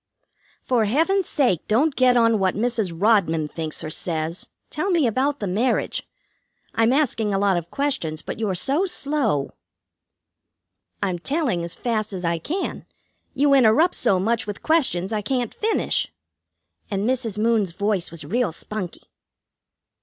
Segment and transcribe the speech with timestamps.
[0.63, 2.91] "For Heaven's sake, don't get on what Mrs.
[2.91, 4.49] Rodman thinks or says.
[4.71, 6.09] Tell me about the marriage.
[6.73, 9.51] I'm asking a lot of questions, but you're so slow."
[11.03, 12.87] "I'm telling as fast as I can.
[13.35, 16.11] You interrupt so much with questions I can't finish."
[16.89, 17.37] And Mrs.
[17.37, 19.03] Moon's voice was real spunky.